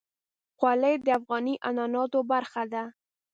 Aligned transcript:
خولۍ 0.57 0.95
د 1.05 1.07
افغاني 1.17 1.55
عنعناتو 1.67 2.19
برخه 2.31 2.63
ده. 2.73 2.83